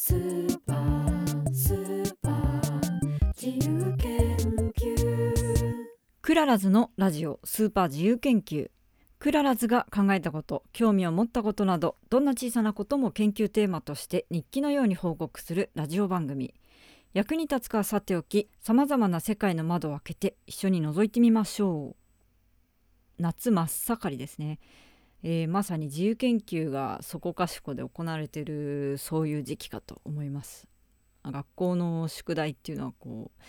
[0.00, 4.36] スーパースーパー自由研
[4.76, 5.74] 究。
[6.22, 8.70] クララズのラジオスーパー自由研究。
[9.18, 16.54] クララズが考えたこと興味を持ったことなどどんな小さなことも研究テーマとして日記のように報告するラジオ番組。
[17.12, 21.96] 役に立つかはさておきさまざまな世界の窓を開けて一緒に覗いてみましょ
[23.18, 23.20] う。
[23.20, 24.60] 夏真っ盛りですね、
[25.22, 30.68] えーまさに自由研究がそこかしこで行われているそういう時期かと思います
[31.24, 33.42] 学校の宿題っていうのはこう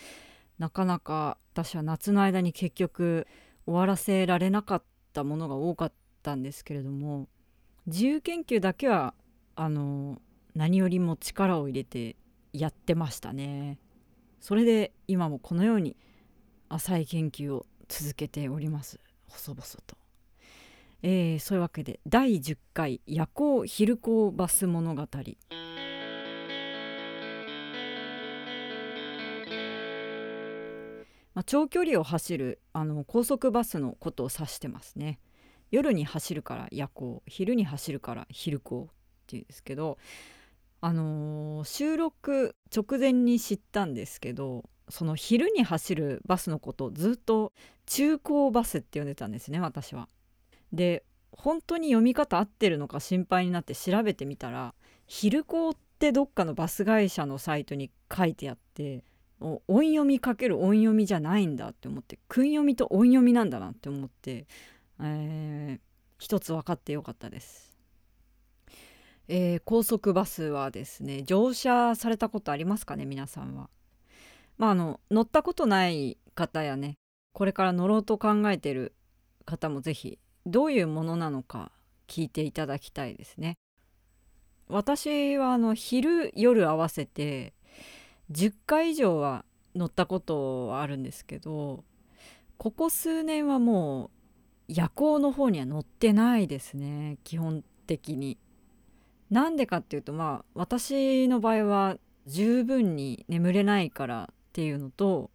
[0.58, 3.26] なかなか私は夏の間に結局
[3.66, 7.28] 終わらせられなかったものが多かったんですけれども
[7.86, 9.14] 自由研究だけは
[9.54, 10.20] あの
[10.54, 12.16] 何よりも力を入れて
[12.52, 13.78] やってましたね。
[14.40, 15.96] それで今もこのように
[16.68, 18.98] 浅い研究を続けております
[19.28, 19.96] 細々と。
[21.02, 25.06] えーそういうわけで第10回夜行昼行バス物語
[31.32, 35.20] まあ、長距離を走るあの高速バスのことを指してますね
[35.70, 38.94] 夜に走るから夜行昼に走るから昼行っ
[39.26, 39.96] ていうんですけど
[40.80, 47.52] あのー収録直前に知ったんですけどその昼に走るバスのことをずっと
[47.86, 50.08] 中高バスって呼んでたんですね私は。
[50.72, 54.74] で本当に読み方合ってるのか心配になって調べてみたら
[55.06, 59.04] 「昼行」ってどっかのバス会社のサイトに書いてあって
[59.40, 64.46] 音読みかける音読みじゃないんだって思って訓読みと音読みなんだなって思って、
[65.00, 65.80] えー
[66.18, 67.74] 一つ分かってよかったです。
[69.26, 73.70] えー高速バスはですね乗車されたことありますかね皆さんは。
[74.58, 76.98] まああの乗ったことない方やね
[77.32, 78.94] これから乗ろうと考えてる
[79.46, 81.70] 方もぜひどういうものなのか
[82.06, 83.56] 聞いていただきたいですね。
[84.68, 87.54] 私はあの昼夜合わせて
[88.30, 89.44] 10回以上は
[89.74, 91.84] 乗ったことはあるんですけど
[92.56, 94.10] ここ数年はもう
[94.68, 98.38] 夜行の方には乗ってないですね基本的に。
[99.30, 101.96] なんでかっていうとまあ私の場合は
[102.26, 105.30] 十分に眠れないからっていうのと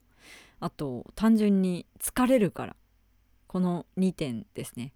[0.60, 2.76] あと単純に疲れるから
[3.48, 4.92] この2点ですね。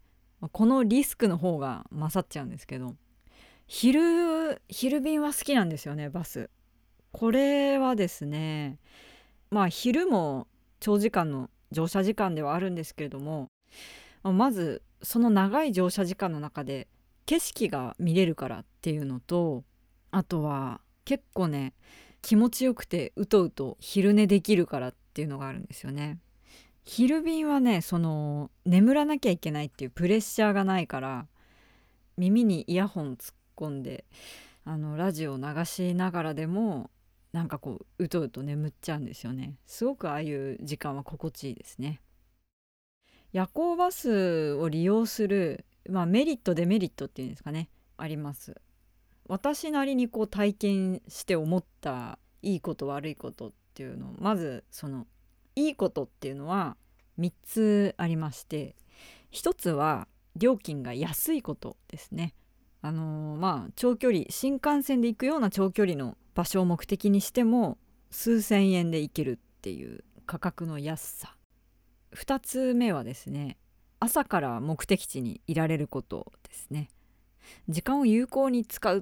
[0.48, 2.96] このリスクの方が勝っちゃうんですけど
[3.68, 6.50] 昼昼便は好きなんですよねバス。
[7.12, 8.80] これはですね
[9.52, 10.48] まあ昼も
[10.80, 13.50] 長時間の乗車時間ではあるんですけれども
[14.24, 16.88] まずその長い乗車時間の中で
[17.26, 19.64] 景色が見れるからっていうのと
[20.12, 21.74] あとは結構ね
[22.22, 26.18] 気持ちよくてうとうと昼寝できるからっていうのがあるんですよね。
[26.86, 31.28] 昼便はねその眠らなきゃいけないっていうプレッシャーがないから
[32.18, 34.06] 耳にイヤホン突っ込んで
[34.66, 36.90] あのラジオを流しながらでも
[37.32, 39.56] なんかこううとうと眠っちゃうんですよね。
[39.66, 42.02] すごくああいう時間は心地いいですね。
[43.32, 47.70] 夜行バスを利用する、まあ、メリットデメリットっていうんですかね。
[47.98, 48.60] あります。
[49.28, 55.06] 私なりにこう体験して思ったいいこと悪いことっていうのをまずその
[55.60, 56.78] いいことっていうのは
[57.20, 58.76] 3つありまして
[59.34, 62.34] 1つは料金が安いことですね。
[62.82, 67.78] あのーまあ長距離新幹線で行くような長距離の場所を目的にしても
[68.10, 71.36] 数千円で行けるっていう価格の安さ。
[72.16, 73.58] 2つ目はですね
[74.00, 76.90] 朝から目的地にいられることですね。
[77.68, 79.02] 時間を有効に使うっ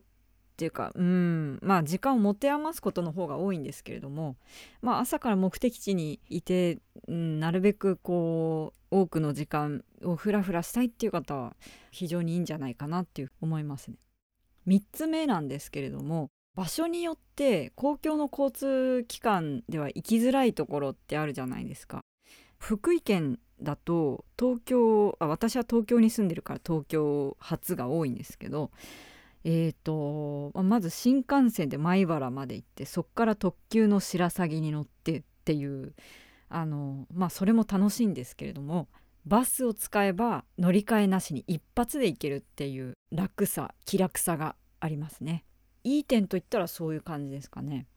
[0.58, 4.36] ていうかうんまあ時間を持て余すことの方が多いんですけれども
[4.82, 11.56] まあ朝から目的地にいて、うん、なるべくこう多くの時間をフラフラしたいっていう方は
[11.92, 13.98] 非常にいいんじゃないかなっていう思いますね。
[14.68, 22.02] 3つ目なんですけれども場所によって公共の交通機関では行きづらいところってあるじゃないですか。
[22.58, 28.72] 福井県だと東京あ私は東京に住んでるから東京発が多いんですけど
[29.50, 35.94] えーとまず新幹線で米原まで行ってそっから特急の白鷺に乗ってっていう
[36.50, 38.90] あのまあそれも楽しいんですけれども
[39.26, 45.46] バスを使えば乗り換えなしに一発で行けるっていう楽さ気楽さがありますね。
[45.86, 47.88] いい点といったらそういう感じですかね。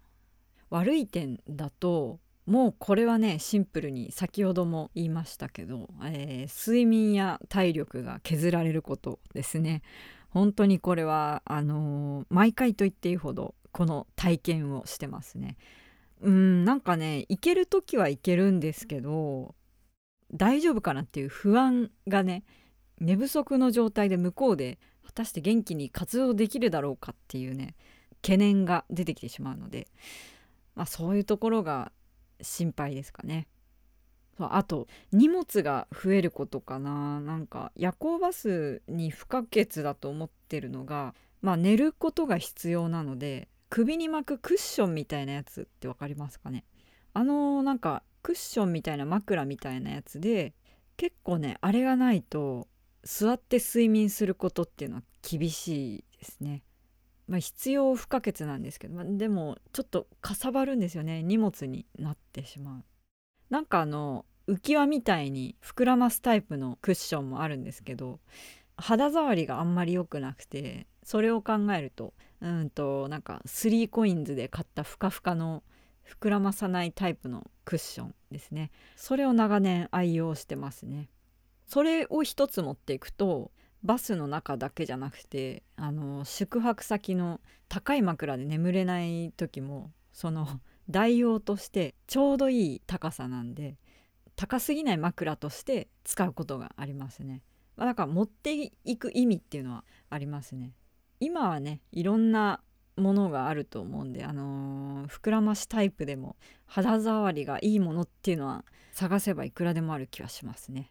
[0.71, 9.83] 悪い点だともうこれはねシンプルに先ほども言いましたけど、えー睡眠や体力が削られることですね。
[10.31, 15.57] 本当にこれはあのー毎回と言っていいほどこの体験をしてますね。
[16.21, 19.55] うんなんかね行ける時は行けるんですけど
[20.33, 22.45] 大丈夫かなっていう不安がね
[23.01, 27.75] 寝不足の状態で向こうで果たして元気に活動できるだろうかっていうね
[28.23, 29.89] 懸念が出てきてしまうので、
[30.75, 31.91] まあ、そういうところが
[32.43, 33.49] 心配ですかね。
[34.57, 46.65] あと荷物が増えることかななんか夜行バスに不可欠だと思ってるのが、まあ、寝ることが必要なので首に巻くクッションみたいなやつって分かりますかね
[47.15, 50.55] あのなんかクッションみたいな枕みたいなやつで
[50.97, 52.69] 結構ねあれがないと
[53.05, 56.63] 座って睡眠することっていうのは厳しいですね。
[57.29, 62.85] まあ、必要不可欠なんですけど、まあ、でもちょっとかさばるんですよね荷物になってしまう。
[63.51, 68.19] なんかあの浮き輪みたいに膨らますタイプのクッションもあるんですけど
[68.77, 75.63] 肌触りがあんまり良くなくてそれを考えるとうんとなんか 3COINS で買ったふかふかの
[76.05, 78.73] 膨らまさないタイプのクッションですね。
[78.97, 81.09] それを長年愛用してますね。
[81.67, 83.53] それを一つ持っていくと
[83.85, 90.61] バスの中だけじゃなくてあの宿泊先の高い枕で眠れない時もその
[90.91, 93.77] 代用としてちょうどいい高さなんで
[94.41, 97.43] 高すぎない枕として使うことがありますね、
[97.77, 100.73] まあ、だから持っていく意味っていうのはありますね。
[101.21, 102.63] 今はねいろんな
[102.97, 110.91] ものがあると思うんで、あのー、膨らましタイプでも肌触りがいいものっていうのは探せばいくらでもある気はしますね。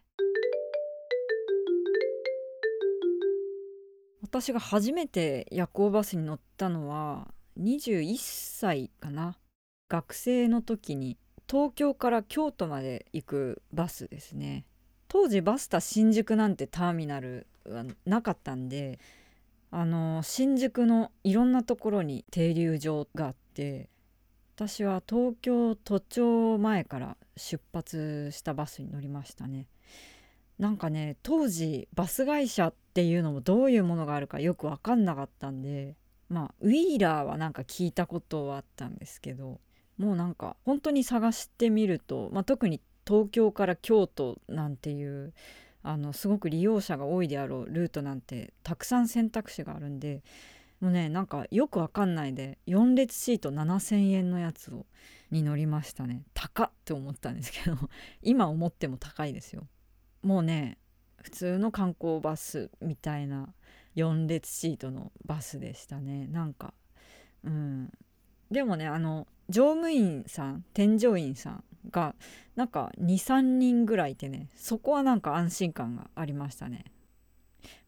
[4.22, 9.36] 私が初めて夜行バスに乗ったのは21歳かな。
[9.88, 11.18] 学生の時に
[11.50, 14.64] 東京から京都まで行くバスですね。
[15.08, 19.00] 当時バスタ新宿なんてターミナルはなかったんで
[19.72, 23.88] あの新宿のいろんなところに停留場があって
[24.54, 29.66] 私は東京都庁前から出発したバスに乗りましたね。
[30.60, 35.96] なんかね当時バス会社っていうのもどういうものがあるかよく分かんなかったんで
[36.28, 39.58] まあウィーラーはなんか聞いたことはあったんですけど
[40.00, 45.34] もうなんか本当に探してみると、まあ、特に東京から京都なんていう
[45.82, 50.22] あのすごく利用者が多いであろうルートなんてたくさん選択肢があるんで
[50.80, 54.86] もうねなんかよくわかんないで4列シート7,000円のやつを
[55.30, 56.22] に乗りましたね。
[56.34, 57.76] 高って思ったんですけど
[58.22, 59.66] 今思っても高いですよ。
[60.22, 60.78] もうね
[61.22, 63.52] 普通の観光バスみたいな
[63.96, 66.26] 4列シートのバスでしたね。
[66.26, 66.72] なんか
[67.44, 67.92] うん。
[68.50, 72.14] でもねあの乗務員さん添乗員さんが
[72.56, 76.84] なんか23人ぐらいいてねそこはなんか安心感がありましたね。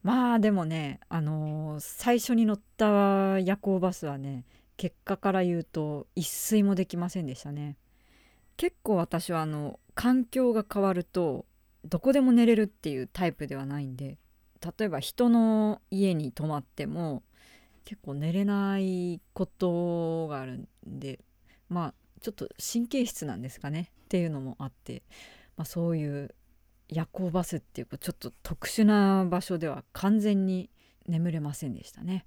[0.03, 4.45] まあでもねあのー、最初に乗った夜行バスはね
[4.77, 7.77] 結果から言うと一睡もできませんでしたね。
[8.57, 11.47] 結構私はあの環境が変わると
[11.85, 14.19] どこでも寝れるっていうタイプではないんで
[14.79, 17.23] 例えば人の家に泊まっても
[17.85, 21.21] 結構寝れないことがあるんで
[21.73, 25.03] まあちょっと神経質なんですかねっていうのもあって、
[25.57, 26.35] まあ、そういう
[26.89, 30.71] 夜行バスっていうかちょっと特殊な場所では完全に
[31.09, 32.27] 眠れませんでしたね。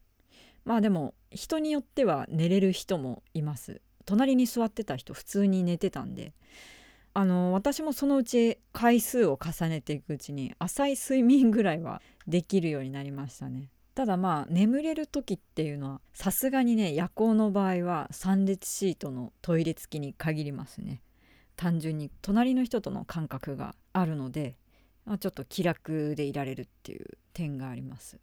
[0.65, 3.81] まあでも人によっては寝れる人もいます。
[4.05, 6.33] 隣に座ってた人普通に寝てたんで
[7.13, 13.69] あの私もそのうち回数を重ねていくうちに浅い睡眠ぐらいはできるようになりましたね。
[13.95, 21.01] ただまあ眠れる時っていうのはさすがにね夜行の場合は3列シートのトイレ付きに限りますね。
[21.55, 24.57] 単純に隣の人との感覚があるので、
[25.05, 28.19] まあ、ちょっと気楽でいられるっていう点があります。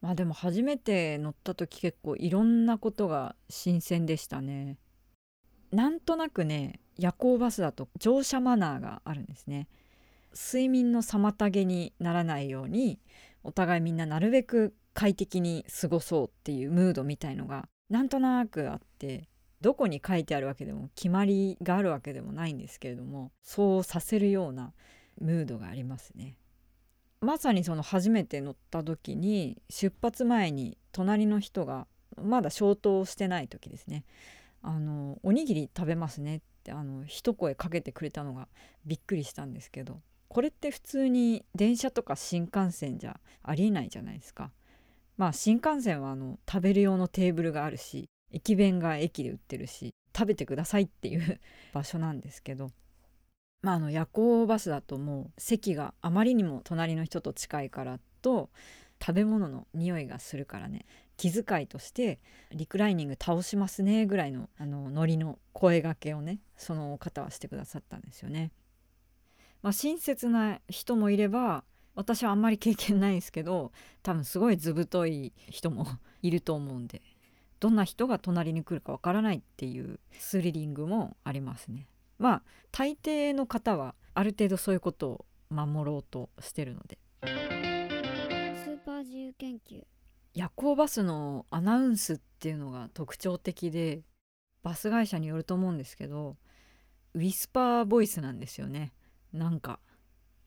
[0.00, 4.78] まあでも初めて乗った時結構いろんなことが新鮮でしたね。
[5.72, 9.66] なんとなくね夜行バスだと乗車マナーがあるんですね。
[10.34, 13.00] 睡眠の妨げにならないように
[13.44, 19.28] お互いみんななるべく快適に過ごそうっていうムードみたいのがなんとなくあって
[19.60, 24.72] どこに書いてあるわけでも決まりがあるわけでもないんですけれどもそうさせるような
[25.20, 26.36] ムードがありますね。
[27.20, 31.86] まさにその初めて乗った時に出発前に隣の人が
[32.20, 34.04] まだ消灯してない時ですね
[34.60, 38.48] あのおにぎり食べますねってあの一声かけてくれたのが
[38.84, 40.00] びっくりしたんですけど
[40.32, 44.50] これって普通に電車とか新幹線じゃありえないじゃないですか。
[45.18, 51.38] まあ新幹線はあの食べる用のテーブルがあるし駅弁が駅で売ってるし食べてくださいっていう
[51.74, 52.70] 場所なんですけど
[53.60, 58.48] まああの夜行バスだともう席があまりにも隣の人と近いからと
[59.02, 60.86] 食べ物の匂いがするからね
[61.18, 62.20] 気遣いとして
[62.52, 68.50] リクライニング倒しますねぐらいのあのノリの声がけをねその方はしてくださったんですよね。
[69.62, 71.64] まあ、親切な人もいれば
[71.94, 75.86] 私はあんまり経験ないですけど多分すごい図太い人も
[76.22, 77.02] いると思うんで
[77.60, 81.86] どんな人が隣に来るかわからないっていうスリリングもありますね。
[82.18, 82.42] まあ
[82.72, 86.98] 大抵の方はある程度そういうことを守ろうとしてるので。
[87.22, 89.84] スーパー自由研究。
[90.34, 94.02] 夜行バスのアナウンスっていうのが特徴的で
[94.62, 96.36] バス会社によると思うんですけど
[97.14, 98.92] ウィスパーボイスなんですよね
[99.32, 99.80] なんか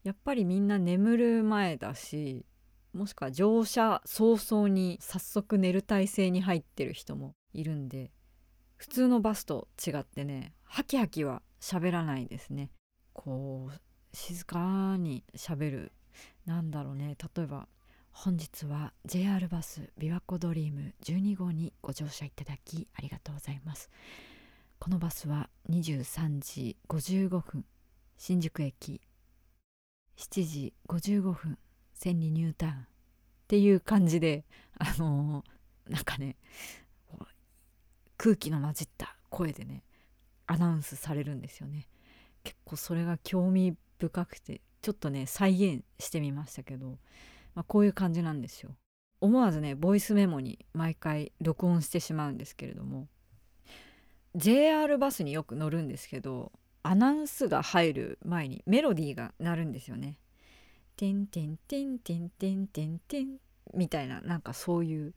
[0.03, 2.45] やっぱりみんな眠る前だし
[2.93, 8.11] もしくは乗車早々に早速寝る体勢に入ってる人もいるんで
[8.77, 12.69] 普通のバスと違ってねハキハキは喋らないですね。
[13.13, 13.79] こう
[14.13, 15.91] 静かに喋る
[16.45, 17.67] なんだろうね例えば
[18.11, 23.89] 本日は JR バス琵琶湖ドリーム12号にご乗車いただきありがとうございます。
[24.79, 27.65] このバスは23時55分
[28.17, 29.01] 新宿駅。
[30.17, 31.57] 7時55分
[31.93, 32.71] 千里ニュータウン。
[32.73, 32.77] っ
[33.47, 34.45] ていう感じで
[34.79, 35.55] あのー
[35.89, 36.35] なんかね
[38.17, 39.83] 空気の混じった声でね
[40.47, 41.87] アナウンスされるんですよね。
[42.43, 46.97] 結構それが興味深くてちょっとね再現してみましたけど、
[47.55, 48.75] まあ、こういう感じなんですよ。
[49.21, 53.07] 思わずねボイスメモに毎回録音してしまうんですけれども
[54.35, 56.51] JR バスによく乗るんですけど
[56.87, 60.19] アナウンスが入る前にメロディーが鳴るんですよね。
[60.95, 63.37] てんてんてんてんてんてんてん
[63.73, 65.15] みたいななんかそういう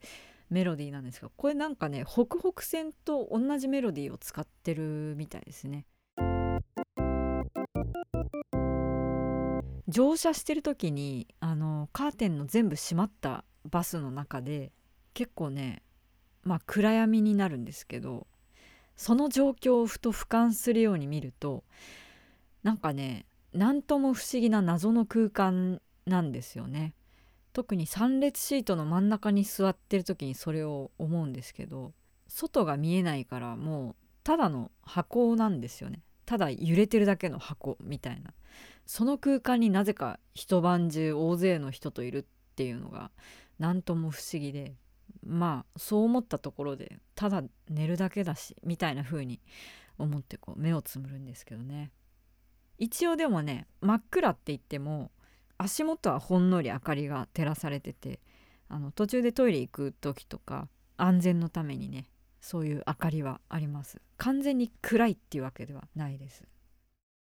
[0.49, 5.85] メロディーなんですがこれなんかね北北線と同じメロディーを使ってるみたいですね。
[9.89, 14.73] 乗車してる時にあのカーテンの全部閉まったバスの中で
[15.13, 15.83] 結構ね
[16.45, 18.27] まあ暗闇になるんですけど
[18.99, 21.63] その状況をふと俯瞰するように見ると
[22.65, 23.25] なんかね
[23.55, 26.95] 何とも不思議な謎の空間なんですよね。
[27.55, 31.93] 特に3列シートの真ん中に座ってる時にそれを思うんですけど
[32.29, 36.03] 外が見えないからもうただの箱なんですよね。
[36.27, 38.35] ただ揺れてるだけの箱みたいな。
[38.85, 42.25] その空間になぜか一晩中大勢の人といるっ
[42.57, 43.11] ていうのが
[43.59, 44.75] 何とも不思議で。
[45.25, 49.41] まあそう思ったところでただ寝るだけだしみたいな風に
[49.99, 51.91] 思ってこう目をつむるんですけどね。
[52.79, 55.11] 一応でもね真っ暗って言っても
[55.59, 58.21] 足元はほんのり明かりが照らされてて
[58.69, 62.09] あの途中でトイレ行く時とか安全のためにね
[62.41, 64.01] そういう明かりはあります。
[64.17, 66.45] 完全に暗いっていうわけではないです。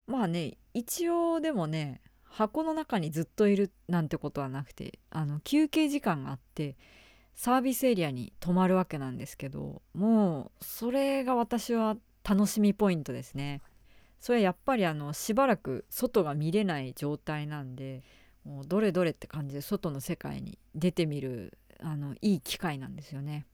[0.07, 6.77] まあね一応でもね箱の中にずっといるなんてことはなくてあの休憩時間があって
[7.41, 13.61] サービスエリアに泊まるわけなんですけどもうそれが私は楽しみポイントですね
[14.19, 18.03] それやっぱりあのしばらく外が見れない状態なんで
[18.45, 23.47] もうどれどれって感じで外の世界に出てみるあのいい機会なんですよね。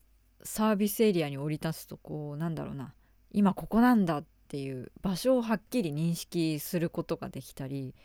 [0.43, 2.93] サービスエリアに降り立つとこうなんだろうな
[3.31, 7.95] 今ここなんだっていう場所をはっきり認識することができたり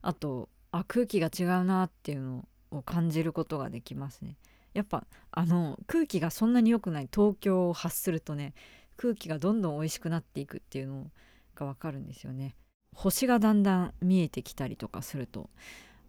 [0.00, 4.36] あとあ空気が違うなっていうのを感じることができますね。
[4.74, 8.54] やっぱあの空気がそんなに良くない東京を発するとね
[8.96, 11.10] 空気がどんどん美味しくなっていくっていうの
[11.54, 12.54] がわかるんですよね。
[12.94, 15.50] 星がだんだん見えてきたりとかすると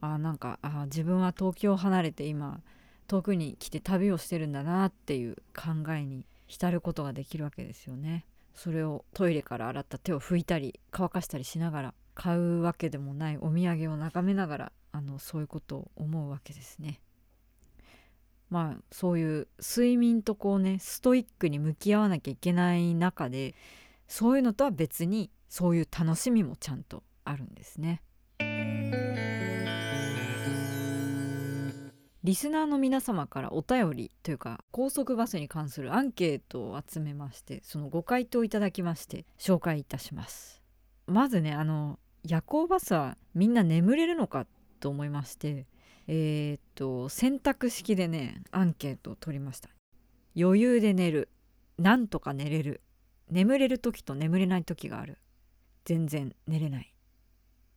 [0.01, 2.61] あなんかあ自分は東京を離れて今
[3.07, 8.25] 遠くに来て旅をしてるんだなっていう考えに浸ることができるわけですよね。
[8.53, 17.01] それをトイレから洗った手を拭いたり乾かしたりしながら買うわけでもないお土産を眺めながらあのそういうことを思うわけですね。
[18.49, 23.55] まあそういう睡眠とこうねストイックに向き合わなきゃいけない中で
[24.07, 28.01] そういうのとは別にそういう楽しみもちゃんとあるんですね。
[32.23, 40.63] リスナーの皆様からお便りというか高速バスに関するアンケートを集めましてそのご回答いただきまして紹介いたします
[41.05, 44.47] まずねあの夜行バスはみんな眠れるのか
[44.79, 45.67] と思いまして
[46.07, 49.69] えー、と選択式でねアンケートを取りました。
[50.37, 51.29] 余裕で寝る。
[51.77, 52.81] なんとか寝れる。
[53.29, 55.17] 眠れる時と眠れない時がある。
[55.85, 56.93] 全然寝れない。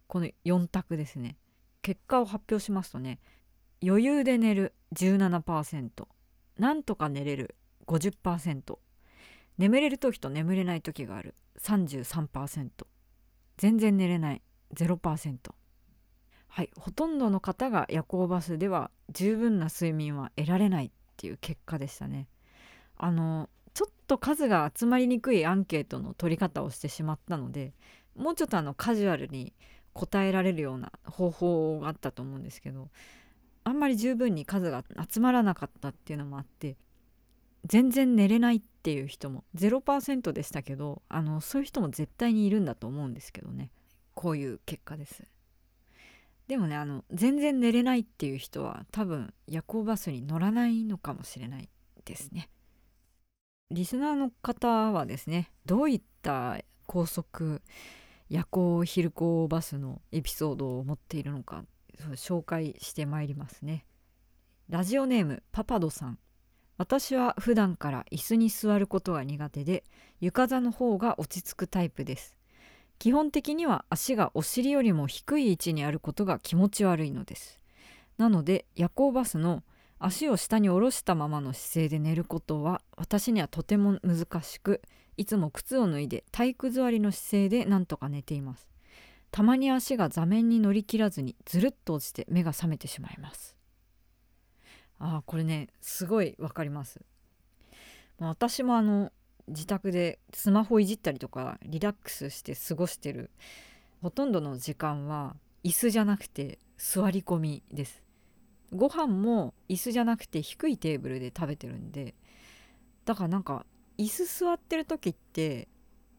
[0.08, 1.36] この4択ですね。
[1.82, 3.20] 結果を発表しますとね
[3.82, 4.74] 余裕で寝る。
[4.94, 5.90] 17%
[6.58, 7.54] なんとか寝れる。
[7.86, 8.78] 50%
[9.58, 11.34] 眠れる時と眠れない時がある。
[11.60, 12.70] 33%
[13.56, 14.42] 全然寝れない。
[14.74, 15.36] 0%
[16.58, 22.26] はいほとんどの方が夜行バスでは十分な睡眠は得られないっていう結果でしたね。
[22.96, 27.74] あのちょっと数が集まりにくいアンケートの取り方をしてしまったので
[28.16, 29.52] もうちょっとあのカジュアルに
[29.92, 32.88] 答えられるような方法があったと思うんですけど
[33.62, 36.76] あんまり十分に数が集まらなかったっていうのもあって
[37.66, 43.70] 全然寝れないっていう人も0%でしたけどあのそういう人も絶対にいるんだと思うんですけどね。
[44.14, 45.22] こういう結果です。
[46.48, 51.68] でもねあの全然寝れないっていう人は多分夜行バスに乗らないのかもしれない
[52.04, 52.48] ですね。
[53.70, 57.60] リスナーの方はですねどういった高速
[58.30, 61.64] 夜行昼行バスのエピソードを持っているのか
[62.12, 63.84] 紹介してまいりますね。
[64.70, 66.18] ラジオネームパパドさん。
[66.78, 69.84] 私は普段から椅子に座ることが苦手で
[70.20, 72.37] 床座の方が落ち着くタイプです。
[72.98, 77.60] 基本的には足がお尻よりも低い位置にあることが気持ち悪いのです。
[78.16, 79.62] なので夜行バスの
[80.00, 84.80] 足を下に下ろしたままの姿勢で寝ることは私にはとても難しく
[85.16, 88.68] いつも靴を脱いで体育座りの姿勢でなんとか寝ています。
[89.30, 93.56] たまに足が座面に乗り切らずにずるっと落ちて目が覚めてしまいます。
[94.98, 97.00] あーこれねすごいわかります。
[98.18, 99.12] 私もあの
[99.48, 103.30] 自宅でスマホいじったりとかリラックスして過ごしてる
[104.02, 108.02] ほとんどの時間は椅子じゃなくて座り込みです。
[108.72, 112.14] ご飯も椅子じゃなくて低いテーブルで食べてるんで
[113.06, 113.64] だからなんか
[113.96, 115.68] 椅子座ってる時って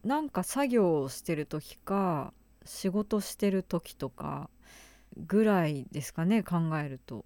[0.03, 2.33] なんか作業をしてる時か
[2.65, 4.49] 仕事してる時とか
[5.17, 7.25] ぐらいですかね考えると。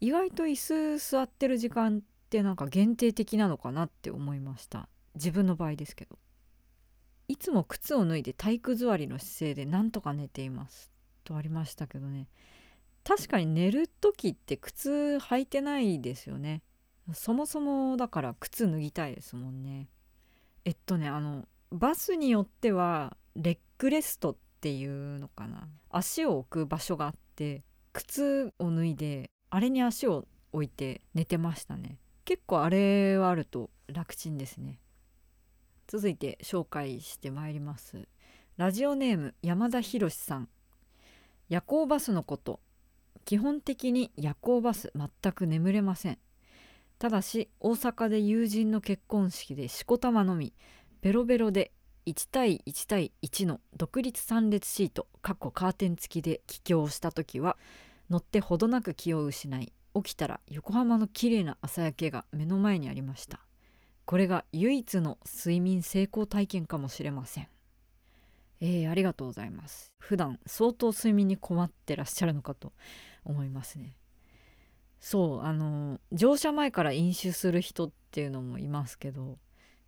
[0.00, 4.88] 意外と椅子座ってる時間ってなんか限定的なのかなって思いました。
[5.14, 6.18] 自分の場合ですけど。
[7.26, 10.90] いつも靴を脱いで体育座りの姿勢でなんとか寝ています
[11.24, 12.28] とありましたけどね。
[13.02, 16.62] 確かに寝る時って靴履いてないですよね。
[17.12, 19.88] そもそもだから靴脱ぎたいですもんね。
[20.64, 25.68] えっとねあのバスによってはレッグレストっていうのかな。
[25.90, 31.98] 足を置く場所があって靴を脱いであれに足を置いて寝てましたね。
[32.24, 34.78] 結構あれはあると楽ちんですね。
[35.86, 38.08] 続いて紹介してまいります。
[38.56, 40.48] ラジオネーム山田博さん。
[41.48, 42.60] 夜行バスのこと。
[43.24, 46.18] 基本的に夜行バス全く眠れません。
[46.98, 50.54] ただし大阪で友人の結婚式でしこたまのみ
[51.00, 51.72] ベロベロで
[52.06, 57.56] 1対1対1の独立3列シートかっこカーテン付きで帰郷した時は
[58.10, 63.40] 乗ってほどなく気を失い起きたら横浜の綺麗な朝焼けが目の前にありました。
[64.04, 67.48] これが唯一の睡眠成功体験かもしれません。
[68.60, 69.92] えー、ありがとうございます。
[69.98, 72.72] 普段相当睡眠に困ってらっしゃるのかと
[73.24, 73.96] 思いますね。
[75.00, 79.38] そうあの乗車前から飲酒する人っていうのもいますけど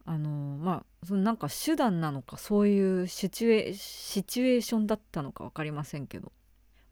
[0.05, 6.33] あのまあそのなんか手段なのかそういうシチュエシチュエーションだったのか分かりませんけど。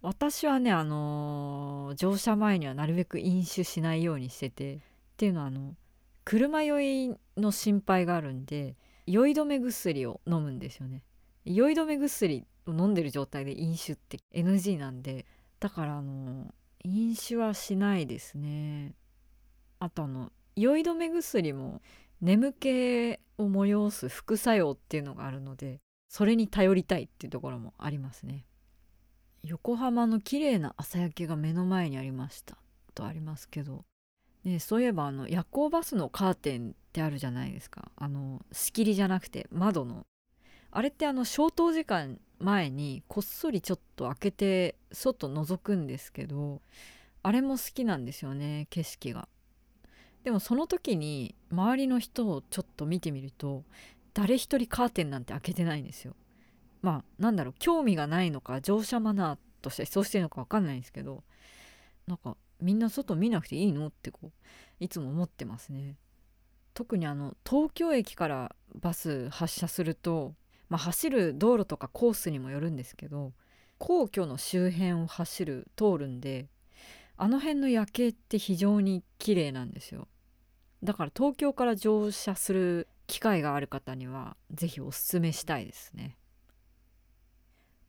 [0.01, 4.79] 私はねあの乗車前にはなるべく飲酒しないようにしててっ
[5.17, 5.75] ていうのはあの
[6.25, 11.03] 車酔いの心配があるんで酔い止め薬を飲むんですよね。
[11.45, 15.27] 酔い止め薬を飲んでる状態で飲酒って NG なんで。
[15.61, 18.95] だからあの飲酒はしないですね。
[19.79, 21.83] あとあの酔い止め薬も
[22.21, 28.47] 眠気を催す副作用っていうのがあるのでそれに頼りたいっていうところもありますね。
[29.43, 32.57] 横浜の綺麗な朝焼けが目の前にありました
[32.95, 33.85] とありますけど、
[34.45, 40.05] ね、そういえばあの夜行バスのカーテンってあるじゃないですかあの仕切りじゃなくて窓の
[40.71, 46.61] あれってあの消灯時間前にこっそりちょっと開けて外覗くんですけど
[47.23, 49.29] あれも好きなんですよね景色が。
[50.25, 53.63] でもその時に周りの人をちょっと見てみると
[54.15, 56.15] 誰一人カーテンなんて開けてないんですよ。
[56.83, 61.25] まあなんだろう興味がないのか乗車マナーとしてそうしてるのか分かんないんですけど
[62.07, 63.88] なんかみんな外見なくていいの？
[63.88, 64.31] ってこう
[64.81, 65.97] いつも思ってますね。
[66.75, 70.35] 特にあの東京駅からバス発車すると
[70.71, 73.33] まあ、走る道路とかコースにもよるんですけど
[73.79, 76.49] 皇居の周辺を走る通るんで
[77.17, 80.09] あの辺の夜景って非常に綺麗なんですよ。
[80.83, 86.17] だから東京から乗車する機会がある方には是非おすすめしたいですね。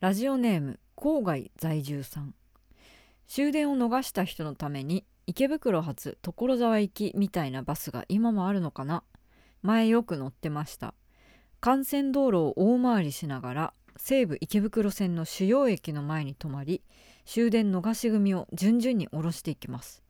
[0.02, 2.36] ラジオネーム郊外在住さん。
[3.28, 9.04] 終電を逃した人のために池袋発所沢行きみたいなバスが今もあるのかな？
[9.64, 10.94] 前よく乗ってました。
[11.66, 16.84] 幹線道路を大回りしながら西武池袋線の主要駅の前に止まり
[17.26, 20.04] 終電逃し組を順々に下ろしていきます。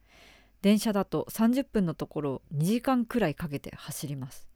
[0.61, 4.47] 電車だと30分のところを2時間くらいかけて走ります。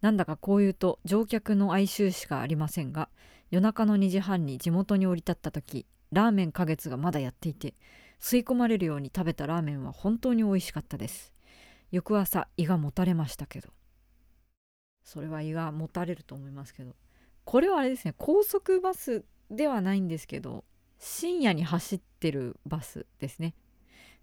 [0.00, 3.08] なんだかこう言うと乗客の哀愁しかありませんが
[3.50, 7.74] 夜中の2時半に地元に降り立った時ラーメン花月がまだやっていて
[8.20, 11.32] 吸い込まれるように食べたラーメンは本当に美味しかったです。
[11.90, 13.68] 翌朝胃がもたれましたけど。
[15.04, 16.96] それは胃がもたれると思いますけど。
[17.44, 20.64] これはあれですね高速バスではないんですけど
[20.98, 23.54] 深夜に走ってるバスですね。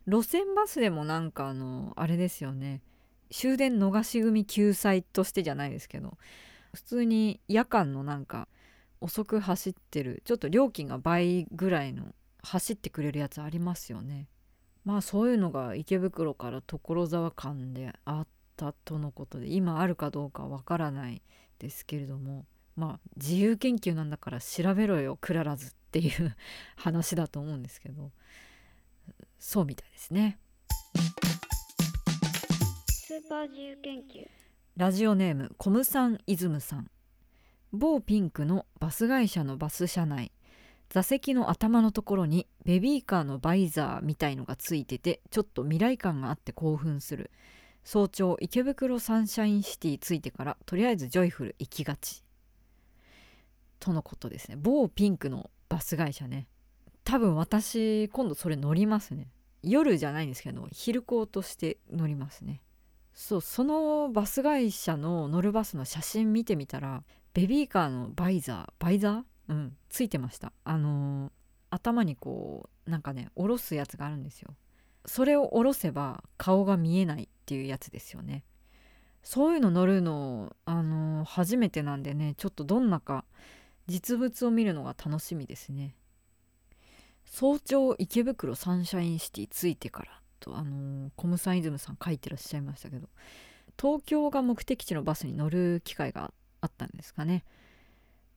[0.08, 2.82] 路線バスでもなんかあのあれですよね。
[3.30, 6.18] 終電逃し組救済としてじゃないですけど
[6.74, 8.48] 普通に夜間のなんか
[9.02, 10.22] 遅く走ってる。
[10.26, 12.06] ちょっと料金が倍ぐらいの
[12.44, 14.28] 走ってくれるやつありますよね。
[14.86, 21.22] まあそういうのが池袋から所沢間であったとのことで今あるかどうかわからない
[21.60, 26.36] ですけれどもまあ自由研究なんだから調べろよクララズっていう
[26.78, 28.12] 話だと思うんですけど
[29.38, 30.40] そうみたいですね。
[32.88, 34.28] スーパー自由研究。
[34.78, 36.90] ラジオネームコムさんイズムさん
[37.74, 40.34] 某ピンクのバス会社のバス車内
[40.90, 47.32] 座席の頭のところにベビーカーのバイザーみたいのがついててちょっと未来感があって興奮する。
[47.86, 52.26] 早朝池袋サンシャインシティついてからとりあえずジョイフル行きがち。
[53.80, 54.58] とのことですね。
[54.60, 56.48] 某ピンクのバス会社ね。
[57.06, 59.30] 多分私今度それ乗りますね。
[59.64, 62.62] 夜じゃないんですけど昼行として乗りますね。
[63.14, 69.24] そうそのバス会社の乗るバスの写真見てみたらベビーカーのバイザーバイザー？
[69.50, 69.78] うん。
[69.90, 70.52] ついてました。
[70.64, 71.32] あのー
[71.74, 74.54] 頭にこうなんかね下ろすやつがあるんですよ。
[75.06, 78.44] それを下ろせば顔が見えないっていうやつですよね。
[79.24, 83.24] そういうの乗るのあのー初めてなんでねちょっとどんなか
[83.88, 85.96] 実物を見るのが楽しみですね。
[87.24, 93.08] 早朝池袋サンシャインシティ着いてからとあのーコムサイズムさん書いてらっしゃいましたけど
[93.82, 97.44] 東京が目的地のバスに乗る機会があったんですかね。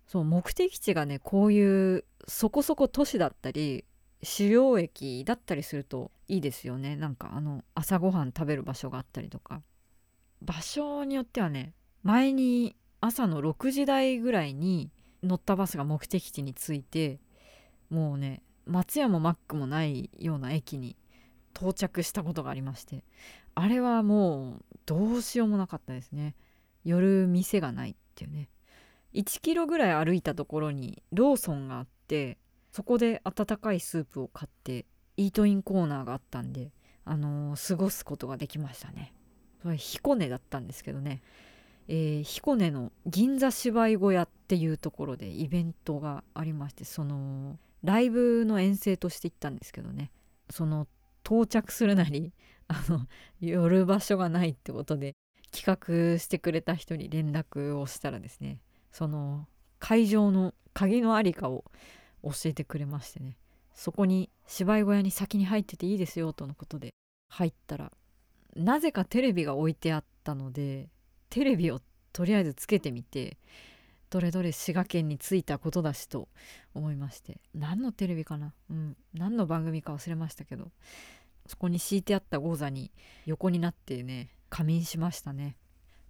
[0.07, 3.85] そう目的地がねこういうそこそこ都市だったり
[4.23, 6.97] 主要駅だったりするといいですよね。
[6.97, 9.63] なんかあの朝ごはん食べる場所があったりとか。
[10.43, 14.91] 場所によってはね前に朝の6時台ぐらいに
[15.23, 17.19] 乗ったバスが目的地に着いて
[17.89, 20.97] もうね松屋もマックもないような駅に
[21.55, 23.05] 到着したことがありまして
[23.55, 26.35] あれはもうどうしようもなかったですね。
[26.85, 27.97] 夜店がない。
[28.15, 28.49] っていうね。
[29.13, 32.39] 1キロぐらい歩いたところにローソンがあって
[32.73, 36.73] そこで温かいスープを買ってイートインコーナーがあったんで
[37.05, 39.13] あのー過ごすことができましたね。
[39.63, 41.23] それ彦根だったんですけどね。
[41.89, 50.11] えー彦根の銀座芝居小屋っていうところでイベントがありましてそのライブの遠征として行ったんですけどね。
[50.51, 50.89] その
[51.25, 52.33] 到着するなり
[52.69, 53.07] あの
[53.41, 55.15] 寄る場所がないってことで
[55.55, 58.59] 企画してくれた人に連絡をしたらですね
[58.91, 59.47] その
[59.79, 61.65] 会場の鍵のありかを
[62.25, 63.37] 教えてくれましてね
[63.73, 66.95] そこに芝居小屋に先に入ってていいですよとのことで
[67.29, 67.93] 入ったら
[68.57, 70.89] なぜかテレビが置いてあったので
[71.31, 71.81] テレビを
[72.13, 73.39] とりあえずつけてみて
[74.11, 76.29] どれどれ滋賀県に着いたことだしと
[76.75, 80.71] 思いまして何のテレビかなうん何の番組か忘れましたけど
[81.47, 82.93] そこに敷いてあったゴザに
[83.27, 85.57] 横になってね仮眠しましたね。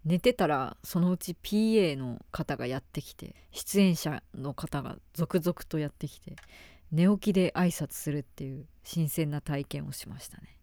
[0.05, 6.37] 寝てたらそのうち PA の方がやってきて出演者の方が続々とやってきて
[6.93, 10.59] 寝起きで挨拶するっていう新鮮な体験をしましたね。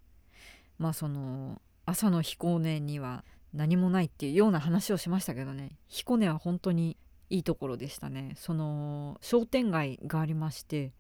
[0.78, 5.80] まあその朝の彦根には何もないっていうような話をしましたけどね。
[5.88, 6.98] 彦根は本当に
[7.32, 8.34] いいところでしたね。
[8.38, 10.94] その商店街がありまして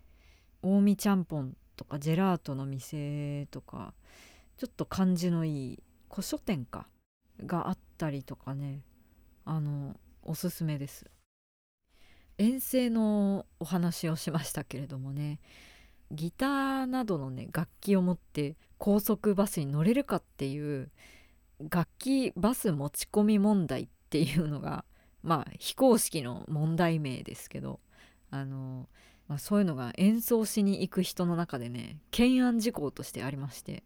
[0.63, 3.93] 近江ちゃんぽんとかジェラートの店とか
[4.57, 6.87] ちょっと感じのいい古書店か？
[7.45, 8.81] があったりとかね。
[9.45, 11.05] あのおすすめです。
[12.37, 15.39] 遠征のお話をしましたけれどもね。
[16.11, 20.91] ギターなどのね楽器を持って高速バスに乗れるかっていう
[21.69, 24.83] 楽器バス持ち込み問題っていうのが
[25.23, 27.79] まあ非公式の問題名ですけど
[28.29, 28.89] あの、
[29.29, 33.83] まあ、そういうのが演奏しに行く人の中でね懸案事項としてありまして。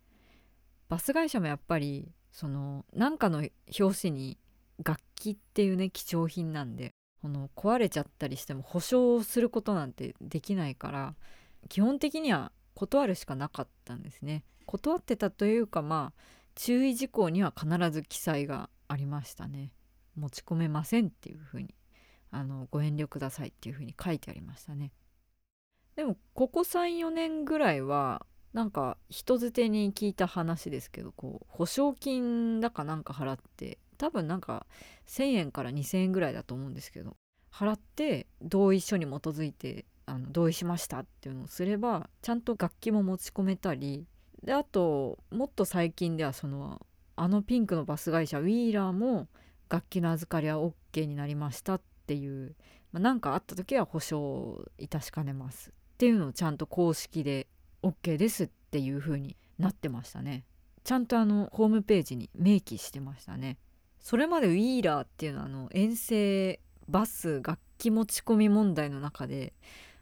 [0.90, 3.48] バス会社もやっぱりそのなんかの
[3.80, 4.38] 表紙に
[4.84, 11.16] 楽器っていうね貴重品なんでこの壊れちゃったりしても保証することなんてできないから
[11.70, 14.44] 基本的には断るしかなかったんですね。
[14.66, 16.22] 断ってたというかまあ
[16.56, 19.72] 注意事項には必ず記載がありましたね。
[20.16, 21.74] 持ち込めませんっていうふうに
[22.32, 24.92] あのご遠慮くださいっていうふうに書いてありましたね。
[25.96, 34.66] でもここ34年ぐらいはなんか人づてに聞いた話ですけどこう保証金だかなんか払って多分なんか
[35.08, 37.18] 1,000円から2,000円ぐらいだと思うんですけど
[37.52, 44.08] 払って同意書に基づいてあの同意しましたっていうのをすればちゃんと楽器も持ち込めたり
[44.42, 46.86] であともっと最近ではその
[47.18, 49.28] あのピンクのバス会社ウィーラーも
[49.70, 52.56] 楽器の預かりは OK になりましたっていう
[52.94, 57.48] 何、まあ、かあった時は保証いたしかねますっていうのをちゃんと公式で
[57.86, 60.44] OK ですっていう風になってましたね。
[60.84, 63.58] ちゃんとあのホームページに明記してましたね。
[64.00, 69.54] それまでウィーラーっていうのはあの遠征バス楽器持ち込み問題の中で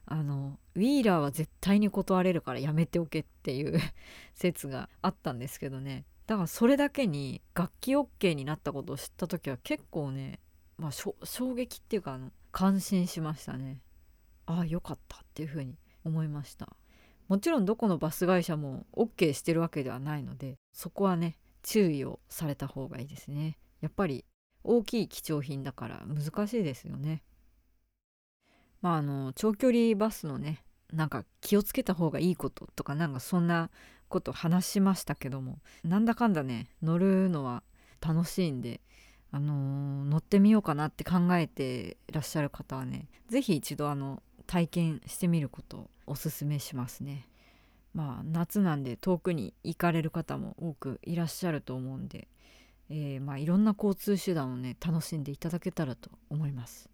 [0.05, 3.79] あのウィーラーは絶対に断れるからやめておけっていう
[4.35, 6.05] 説があったんですけどね。
[6.27, 10.39] だからそれだけに楽器 OK になったことを知った時は結構ね、
[10.77, 11.15] まあ、衝
[11.53, 13.81] 撃っていうかあの感心しましたね。
[14.45, 16.75] ああよかったっていうふうに思いました。
[17.33, 23.57] もちろんどこのバス会社も OK してるわけではないのでそこはね注意をされた方がいいですね。
[23.81, 24.23] やっぱり
[24.63, 27.23] 大きい貴重品だから難しいですよね。
[28.83, 33.71] まああの長距離バスのねなんか気をつけた方がいいこととかなんかそんな
[34.09, 37.63] こと話しましたけどもなんだかんだね乗るのは
[37.99, 38.79] 楽しいんで
[39.31, 39.55] あのー、
[40.05, 44.21] 乗ってみようかなって考えてらっしゃる方はね是非一度あの
[44.53, 47.27] 体験してみることをおすすめしますね。
[47.95, 52.27] まあ夏なんで遠くに行かれる方も多くいらっしゃると思うんで、
[52.87, 56.87] えー、まあいろんな交通手段をね楽しんでいただけたらと思います。